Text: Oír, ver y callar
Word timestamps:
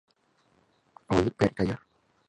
Oír, 1.09 1.31
ver 1.37 1.51
y 1.51 1.53
callar 1.53 1.79